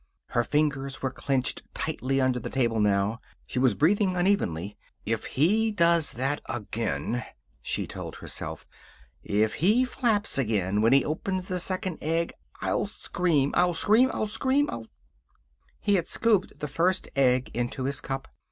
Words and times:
Her 0.29 0.43
fingers 0.43 1.03
were 1.03 1.11
clenched 1.11 1.61
tightly 1.75 2.19
under 2.19 2.39
the 2.39 2.49
table, 2.49 2.79
now. 2.79 3.21
She 3.45 3.59
was 3.59 3.75
breathing 3.75 4.15
unevenly. 4.15 4.75
"If 5.05 5.25
he 5.25 5.69
does 5.69 6.13
that 6.13 6.41
again," 6.49 7.23
she 7.61 7.85
told 7.85 8.15
herself, 8.15 8.65
"if 9.23 9.53
he 9.61 9.85
flaps 9.85 10.39
again 10.39 10.81
when 10.81 10.91
he 10.91 11.05
opens 11.05 11.49
the 11.49 11.59
second 11.59 11.99
egg, 12.01 12.33
I'll 12.61 12.87
scream. 12.87 13.53
I'll 13.55 13.75
scream. 13.75 14.09
I'll 14.11 14.25
scream! 14.25 14.67
I'll 14.71 14.85
sc" 14.85 14.91
He 15.79 15.93
had 15.93 16.07
scooped 16.07 16.57
the 16.57 16.67
first 16.67 17.07
egg 17.15 17.51
into 17.53 17.83
his 17.83 18.01
cup. 18.01 18.27